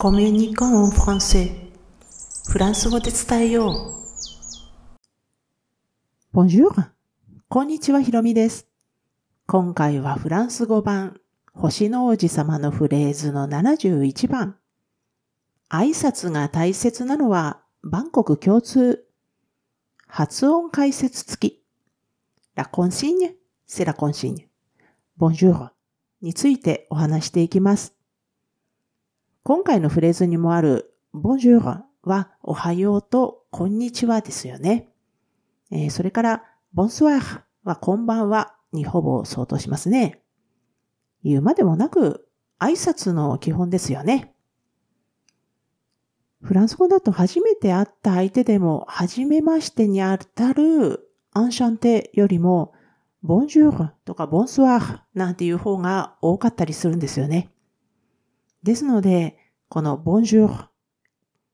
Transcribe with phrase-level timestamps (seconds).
[0.00, 1.50] コミュニコンフランセ
[2.48, 3.96] フランス語で伝えよ
[6.32, 6.38] う。
[6.38, 6.70] Bonjour!
[7.48, 8.68] こんにちは、ひろみです。
[9.48, 11.20] 今回はフランス語版、
[11.52, 14.56] 星の王子様のフレーズの71番。
[15.68, 19.04] 挨拶が大切なのは、バンコク共通。
[20.06, 21.64] 発音解説付き。
[22.54, 23.34] La consigne,
[23.68, 24.46] c'est la consigne.
[25.18, 25.70] Bonjour
[26.22, 27.97] についてお話していきます。
[29.48, 34.90] 今回のフレーズにもある Bonjour はおはようとこんにちはですよね。
[35.70, 36.44] えー、それから
[36.74, 40.20] Bonsoir はこんばんはにほぼ相当しますね。
[41.24, 42.28] 言うまでもなく
[42.60, 44.34] 挨拶の基本ですよね。
[46.42, 52.74] フランス語だと初めて会った相手でも、初めましてにあたるアンシャンテよりも、
[53.22, 57.48] ボンジュールとかボンスワーなんていう方が多かったりするんですよね。
[58.62, 59.37] ですので、
[59.70, 60.64] このボンジュール、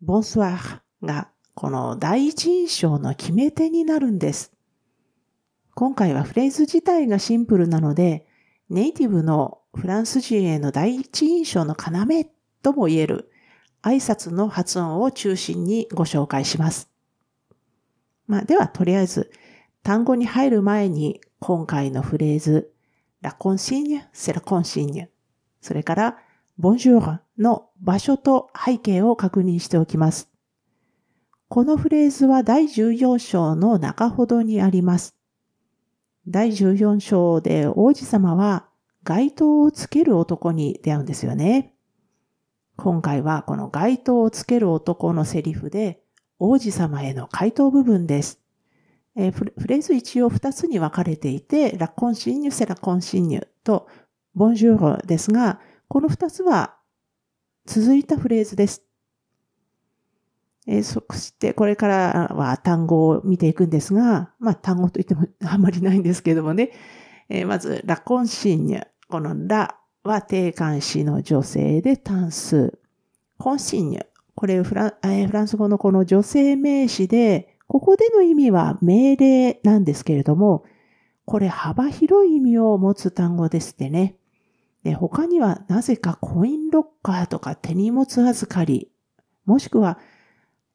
[0.00, 4.52] ボンスワーがこの第一印象の決め手になるんです。
[5.74, 8.24] 今回はフレーズ自体がシンプルなので、
[8.70, 12.24] ネイティブのフランス人への第一印象の要
[12.62, 13.28] とも言える
[13.82, 16.88] 挨拶の発音を中心にご紹介します。
[18.28, 19.32] まあ、では、とりあえず、
[19.82, 22.72] 単語に入る前に今回のフレーズ、
[23.20, 25.08] ラコンシーニュ、セラコンシーニュ、
[25.60, 26.18] それから、
[26.58, 30.30] ボンジュールの場所と背景を確認しておきます。
[31.48, 35.16] このフレーズは第14章の中ほどにあります。
[36.26, 38.66] 第14章で王子様は
[39.04, 41.74] 街灯をつける男に出会うんですよね。
[42.76, 46.00] 今回はこの街灯をつける男のセリフで
[46.38, 48.40] 王子様への回答部分です。
[49.14, 53.88] えー、フレーズ一応二つに分かれていて、ラコンシンニュ、セラコンシンニュと
[54.34, 56.76] ボンジュールですが、この二つは
[57.66, 58.82] 続いたフレーズです。
[60.66, 66.72] えー、そしてこれからは単語を見ていくんですが、まあ単語といってもあんまりないんですけどもね、
[67.28, 72.78] えー、まずラコンシンニュ、このラは定冠詞の女性で単数。
[73.38, 74.06] コンシンニュ。
[74.34, 80.64] これフラン、フランス語のこの女性名詞で、ここでの意味は命令なんですけれども、
[81.24, 84.16] これ幅広い意味を持つ単語ですってね。
[84.86, 88.88] で他にはなぜかコインロッカーとか手荷物預かり、
[89.44, 89.98] もしくは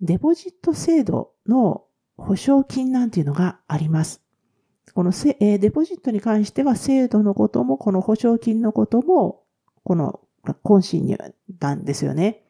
[0.00, 1.84] デポジット制度の
[2.16, 4.20] 保証金なんていうのがあります。
[4.94, 9.44] このせ、え、デポジットに関しては制度のことも、この保証金のことも、
[9.84, 10.18] この
[10.64, 11.16] 懇親に
[11.60, 12.42] なんですよね。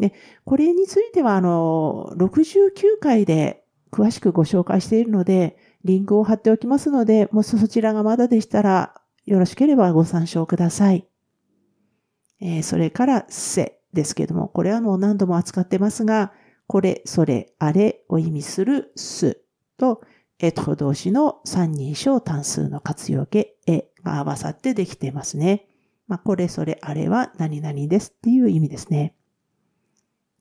[0.00, 0.12] で、
[0.44, 3.62] これについては、あの、69回で
[3.92, 11.06] 詳しくご紹介しているので、リンクを貼っておきますので、もしそちらがまだでしたら、よろしければご参照ください。
[12.40, 16.32] えー、それから、せですけども、これはもう何度も扱ってますが、
[16.66, 19.42] これ、それ、あれを意味するす
[19.76, 20.00] と、
[20.38, 25.66] えと動詞の三人称単数の活用形、えが合わさってできてますね。
[26.06, 29.14] まあ、これそれあれは何々ですっていう意味ですね。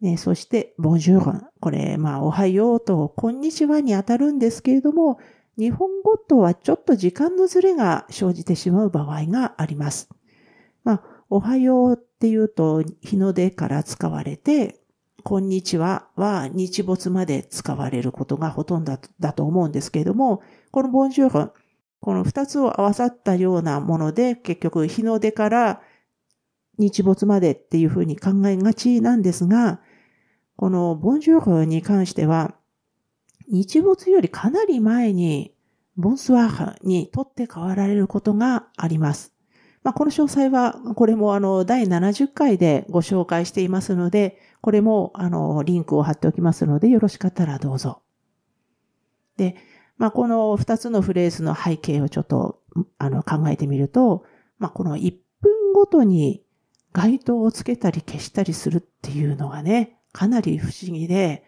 [0.00, 1.46] ねそして、ボンジュール。
[1.60, 5.18] これ、まあ、おはようと、こんにちはにあたるんですけれども、
[5.56, 10.08] 日本語とはちょっと時間のずれが生じてしまう場合があります。
[10.82, 14.80] まあ、おはようっていうと、日の出から使われて、
[15.22, 21.52] こんにちはは日没まで使われることがほとんどだと思うんですけれども、このボンジュール、
[22.00, 25.80] この二つを合わさったようなもので、結局日の出から
[26.78, 29.80] 日没までっていうふうに考えがちなんですが、
[30.56, 32.54] このボンジュールに関しては、
[33.48, 35.52] 日没よりかなり前に、
[35.96, 39.32] ボンスワーハに取って代わられることがあります。
[39.84, 48.00] まあ、この詳細は、これもあの、第70回でご紹介していますので、これも、あの、リンクを貼っておきますので、よろしかったらどうぞ。
[49.36, 49.56] で、
[49.98, 52.60] まあ、この二つのフレーズの背景をちょっと、
[52.98, 54.24] あの、考えてみると、
[54.58, 56.42] まあ、この1分ごとに
[56.92, 61.44] 街灯をつけたり消したりするっていうのがね、かなり不思議で、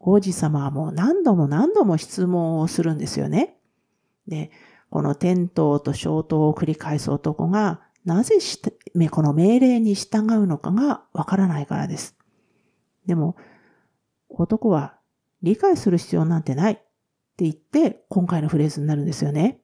[0.00, 3.56] 王子様はもう何度も何度も質問をするんですよね。
[4.26, 4.50] で、
[4.90, 8.72] この天灯と小灯を繰り返す男が、なぜして
[9.10, 12.16] この命令に従うのかがわからないからです。
[13.06, 13.36] でも、
[14.28, 14.98] 男は
[15.42, 19.60] 理解する必要なんてないって言って、今回のフレーズになるんですよね。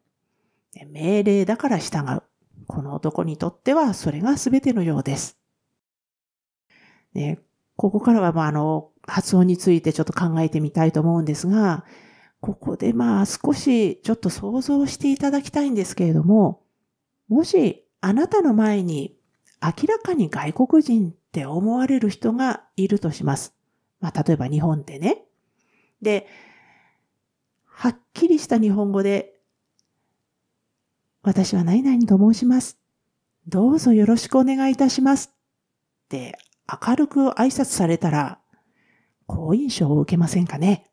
[0.90, 2.22] 命令だから従う。
[2.66, 5.38] この男にとってはそれが全てのようです。
[7.12, 7.38] ね、
[7.76, 11.85] ここからは、まあ、あの、発音についてちょっと考えてみたいと思うんですが、
[12.41, 16.62] ここでまあ少しちょっと想像していただきたいんですけれども、
[17.29, 19.17] もしあなたの前に
[19.62, 23.55] 明らかに外国人って思われる人がいるとします。
[24.01, 25.25] まあ、例えば日本でね。
[26.03, 26.27] で、
[27.65, 29.41] はっきりした日本語で、
[31.23, 32.79] 私は何々と申します。
[33.49, 35.33] どうぞよろしくお願いいたします。
[36.05, 36.37] って
[36.87, 38.39] 明るく挨拶されたら、
[39.26, 40.91] 好印象を受けませんかね？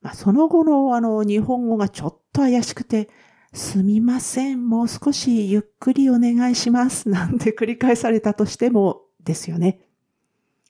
[0.00, 3.08] まあ、その後のあの日本語がちょっと怪しくて、
[3.52, 7.08] すみません、もう少しゆっくりお願いします。
[7.10, 9.80] なんて繰り返されたとしてもですよね。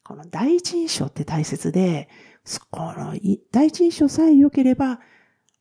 [0.05, 2.08] この第一印象って大切で、
[2.70, 3.14] この
[3.52, 5.00] 第一印象さえ良ければ、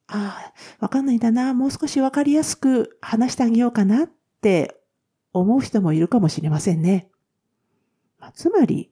[0.10, 4.10] ああ、わかんないんだな、もう少しわかりやすく話してあげようかなっ
[4.42, 4.80] て
[5.34, 7.10] 思う人もいるかもしれませんね。
[8.20, 8.92] まあ、つまり、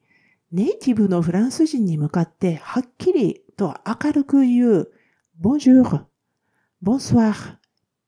[0.55, 4.91] ネイティブのフランス人に向かってはっきりと明るく言う、
[5.37, 6.05] ボンジュール、
[6.81, 7.59] ボンスワーっ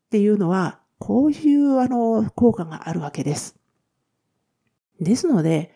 [0.10, 3.58] ていうのは、こういうあの効果があるわけです。
[5.02, 5.74] ですので、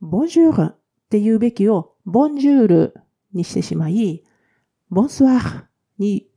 [0.00, 0.76] ボンジュールっ
[1.10, 2.94] て言うべきをボンジュール
[3.32, 4.24] にしてしまい、
[4.88, 5.64] ボンスワー
[5.98, 6.28] に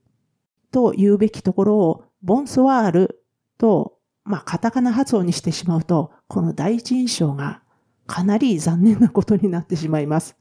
[0.70, 3.26] と言うべきところをボンスワール
[3.58, 7.63] と、まあ、カタカナ発音にしてしまうと、この第一印象が
[8.06, 10.38] かなり残念なことになってしまいます。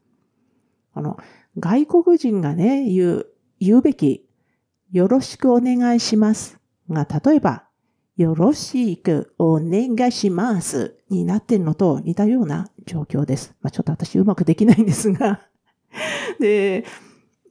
[0.95, 1.19] あの、
[1.59, 3.27] 外国人がね、言う、
[3.61, 4.29] 言うべき、
[4.91, 6.59] よろしくお願いします
[6.91, 7.65] が、例えば、
[8.17, 13.55] よろしくお願いしますになってるのと似たような状況です。
[13.63, 15.41] まあ、ちょっと私うまくできないんですが。
[16.39, 16.85] で、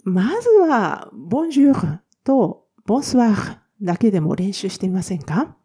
[0.04, 5.56] まずは、ボンジュールとボンスワーだけでも練習してみませんか？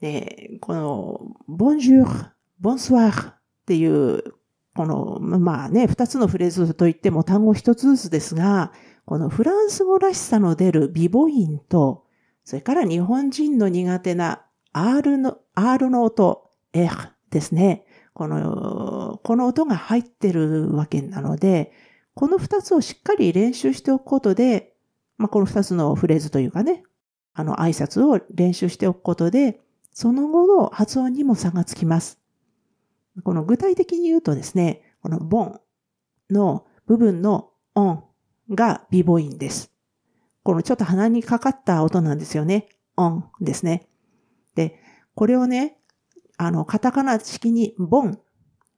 [0.00, 3.34] で、この、ボンジュール、ボンスワーっ
[3.66, 4.22] ていう、
[4.74, 8.72] この、まあね、二つのフレーズといっても単語一つずつですが、
[9.04, 12.04] このフランス語らしさの出るビボインと、
[12.44, 16.88] それから日本人の苦手な R の、R の音、エ
[17.30, 17.84] ですね。
[18.12, 21.72] この、この音が入ってるわけなので、
[22.14, 24.74] この二つをしっかり練習しておくことで、
[25.18, 26.82] まあ、この二つのフレーズというかね、
[27.34, 29.60] あの挨拶を練習しておくことで、
[29.92, 32.18] その後の発音にも差がつきます。
[33.22, 35.60] この具体的に言うとですね、このボン
[36.30, 38.04] の部分のオン
[38.50, 39.72] がビボインです。
[40.42, 42.68] このちょっと鼻にかかった音なんですよね。
[42.96, 43.88] オンですね。
[44.54, 44.80] で、
[45.14, 45.78] これをね、
[46.36, 48.18] あの、カタカナ式にボン、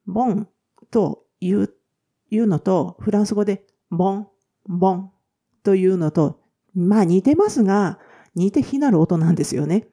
[0.06, 0.48] ボン
[0.90, 1.74] と言う、
[2.30, 4.28] 言うのと、フランス語でボン、
[4.66, 5.12] ボン
[5.62, 6.40] というのと、
[6.74, 7.98] まあ似てますが、
[8.34, 9.88] 似て非なる音なんですよね。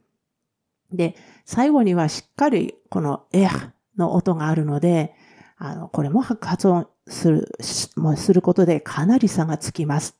[0.92, 1.16] で、
[1.46, 5.16] 最後にはしっかりこのエアの音があるので、
[5.58, 7.52] あの、これも発音する、
[7.96, 10.18] もすることでかなり差がつきます。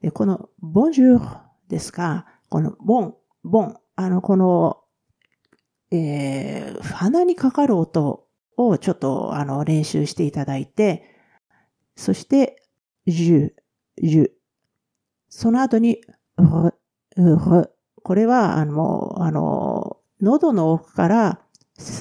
[0.00, 1.36] で、この、ボンジュール
[1.68, 3.14] ですが、この、ボン、
[3.44, 4.82] ボン、あの、この、
[5.90, 8.26] えー、鼻にかかる音
[8.56, 11.04] をちょっと、あの、練習していただいて、
[11.94, 12.62] そして、
[13.06, 13.52] ジュ、
[14.02, 14.30] ジュ。
[15.28, 16.00] その後に、
[16.36, 16.42] う
[17.32, 17.70] う
[18.02, 21.40] これは、あの、あの、喉の奥から、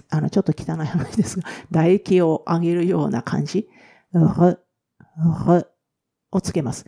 [0.10, 3.68] あの、ちょっと汚い話ですが、 唾液を上げるような感じ、
[6.31, 6.86] をつけます。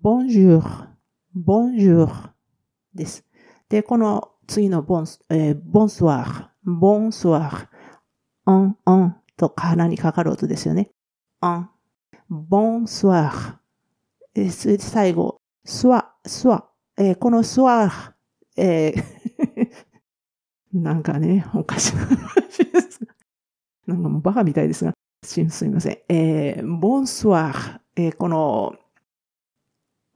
[0.00, 0.88] ボンジュール、
[1.34, 2.30] ボンジュール
[2.94, 3.24] です。
[3.68, 7.68] で、この次のボンス、えー、ボンスワール、ボンスワール、
[8.46, 10.90] オン、オンと鼻にかかる音ですよね。
[11.40, 11.70] オン、
[12.28, 13.58] ボンスワール。
[14.34, 19.21] えー、最後、スワ、スワ、えー、このスワール、えー
[20.72, 23.00] なんかね、おかしな話です。
[23.86, 24.92] なんかもうバカみたいですが、
[25.24, 25.98] すみません。
[26.08, 28.74] えー、bonsoir, えー、この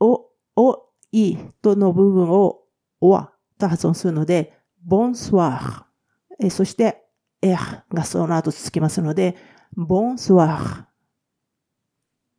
[0.00, 2.62] お、お、いとの部分を、
[3.00, 6.46] おわと発音するので、ボンスワー。
[6.46, 7.04] えそして、
[7.42, 9.36] エアがその後続きますので、
[9.76, 10.86] ボンスワ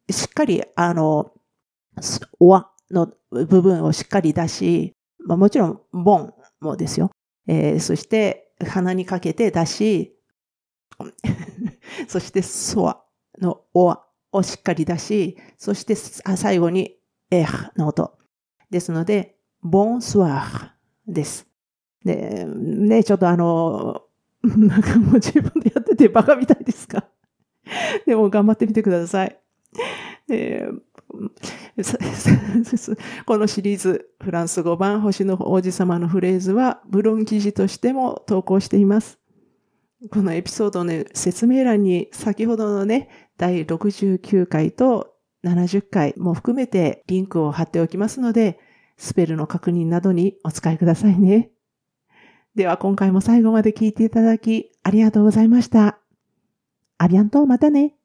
[0.09, 0.13] ー。
[0.13, 1.31] しっかり、あの、
[2.39, 4.93] おわの部分をしっかり出し、
[5.25, 7.11] まあ、もちろん、ボンもですよ。
[7.47, 10.17] えー、そして、鼻にかけて出し、
[12.07, 13.03] そして、ソワ
[13.39, 16.97] のおわをしっかり出し、そして、最後に
[17.31, 18.17] エーの音。
[18.69, 21.47] ですので、ボンスワーです。
[22.03, 24.03] で、ね、ちょっとあの、
[24.43, 27.07] なんかもう自分でやっててバカみたいですか
[28.05, 29.39] でも頑張ってみてください。
[33.25, 39.19] このシリーズ、フランス語版星の王子様のフレーズは、ブロン記事としても投稿しています。
[40.11, 48.59] このエピソードの説明欄に先ほどのね、第69回と70回も含めてリンクを貼っておきますので、
[48.97, 51.51] スペルの確認などにお使いくださいね。
[52.55, 55.99] では今回も最後まで聞いていただきありがとうございました。
[56.97, 57.96] アビアントまたね。